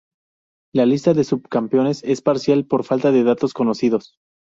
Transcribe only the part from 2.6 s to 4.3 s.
por falta de datos conocidos.